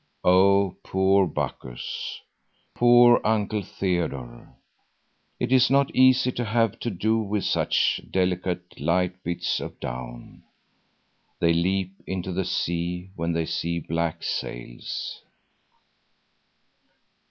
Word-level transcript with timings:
Oh, 0.23 0.75
poor 0.81 1.27
Bacchus, 1.27 2.21
poor 2.73 3.21
Uncle 3.23 3.61
Theodore! 3.61 4.51
It 5.39 5.51
is 5.51 5.69
not 5.69 5.95
easy 5.95 6.31
to 6.31 6.43
have 6.43 6.79
to 6.79 6.89
do 6.89 7.19
with 7.19 7.43
such 7.43 8.01
delicate, 8.09 8.79
light 8.81 9.21
bits 9.23 9.59
of 9.59 9.79
down.—They 9.79 11.53
leap 11.53 11.93
into 12.07 12.31
the 12.33 12.45
sea 12.45 13.11
when 13.15 13.33
they 13.33 13.45
see 13.45 13.77
the 13.79 13.85
black 13.89 14.23
sails. 14.23 15.21